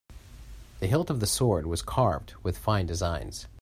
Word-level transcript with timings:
The 0.79 0.87
hilt 0.87 1.11
of 1.11 1.19
the 1.19 1.27
sword 1.27 1.67
was 1.67 1.83
carved 1.83 2.33
with 2.41 2.57
fine 2.57 2.87
designs. 2.87 3.45